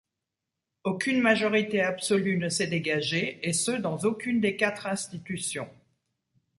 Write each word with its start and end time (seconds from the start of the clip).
Aucune 0.83 1.21
majorité 1.21 1.81
absolue 1.81 2.37
ne 2.37 2.49
s'est 2.49 2.65
dégagée, 2.65 3.37
et 3.47 3.53
ce 3.53 3.69
dans 3.69 3.97
aucune 3.99 4.41
des 4.41 4.55
quatre 4.55 4.87
institutions. 4.87 5.69